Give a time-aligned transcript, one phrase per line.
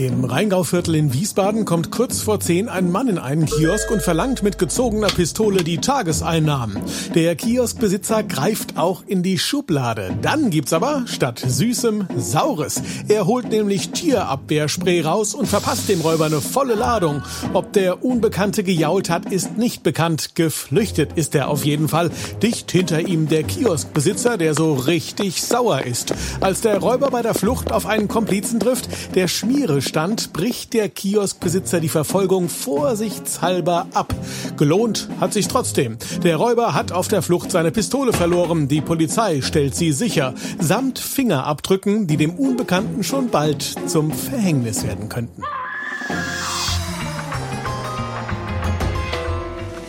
[0.00, 4.42] Im Rheingauviertel in Wiesbaden kommt kurz vor zehn ein Mann in einen Kiosk und verlangt
[4.42, 6.78] mit gezogener Pistole die Tageseinnahmen.
[7.14, 10.16] Der Kioskbesitzer greift auch in die Schublade.
[10.22, 12.80] Dann gibt's aber statt Süßem Saures.
[13.08, 17.20] Er holt nämlich Tierabwehrspray raus und verpasst dem Räuber eine volle Ladung.
[17.52, 20.34] Ob der Unbekannte gejault hat, ist nicht bekannt.
[20.34, 22.10] Geflüchtet ist er auf jeden Fall.
[22.42, 26.14] Dicht hinter ihm der Kioskbesitzer, der so richtig sauer ist.
[26.40, 30.88] Als der Räuber bei der Flucht auf einen Komplizen trifft, der Schmiere Stand bricht der
[30.88, 34.14] Kioskbesitzer die Verfolgung vorsichtshalber ab.
[34.56, 35.98] Gelohnt hat sich trotzdem.
[36.22, 38.68] Der Räuber hat auf der Flucht seine Pistole verloren.
[38.68, 40.34] Die Polizei stellt sie sicher.
[40.60, 45.42] Samt Fingerabdrücken, die dem Unbekannten schon bald zum Verhängnis werden könnten.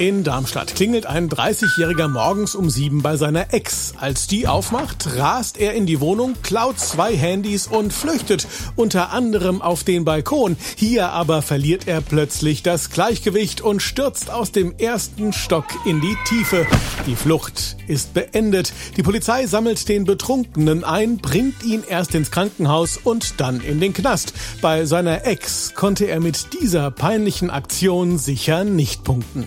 [0.00, 3.92] In Darmstadt klingelt ein 30-Jähriger morgens um sieben bei seiner Ex.
[3.98, 9.60] Als die aufmacht, rast er in die Wohnung, klaut zwei Handys und flüchtet, unter anderem
[9.60, 10.56] auf den Balkon.
[10.74, 16.16] Hier aber verliert er plötzlich das Gleichgewicht und stürzt aus dem ersten Stock in die
[16.24, 16.66] Tiefe.
[17.06, 18.72] Die Flucht ist beendet.
[18.96, 23.92] Die Polizei sammelt den Betrunkenen ein, bringt ihn erst ins Krankenhaus und dann in den
[23.92, 24.32] Knast.
[24.62, 29.46] Bei seiner Ex konnte er mit dieser peinlichen Aktion sicher nicht punkten.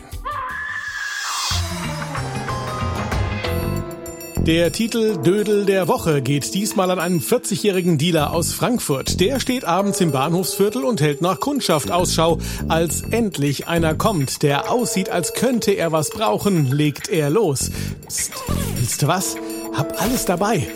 [4.46, 9.22] Der Titel Dödel der Woche geht diesmal an einen 40-jährigen Dealer aus Frankfurt.
[9.22, 12.40] Der steht abends im Bahnhofsviertel und hält nach Kundschaft Ausschau.
[12.68, 17.72] Als endlich einer kommt, der aussieht, als könnte er was brauchen, legt er los.
[18.06, 18.34] Psst,
[18.76, 19.38] willst du was?
[19.74, 20.68] Hab alles dabei.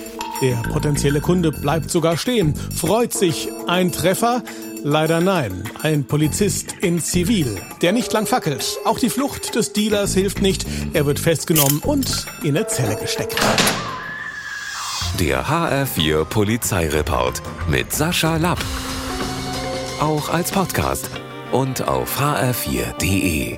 [0.42, 3.50] Der potenzielle Kunde bleibt sogar stehen, freut sich.
[3.66, 4.44] Ein Treffer?
[4.84, 5.64] Leider nein.
[5.82, 8.78] Ein Polizist in Zivil, der nicht lang fackelt.
[8.86, 10.66] Auch die Flucht des Dealers hilft nicht.
[10.94, 13.36] Er wird festgenommen und in eine Zelle gesteckt.
[15.20, 18.64] Der HR4 Polizeireport mit Sascha Lapp.
[20.00, 21.10] Auch als Podcast
[21.52, 23.58] und auf hr4.de.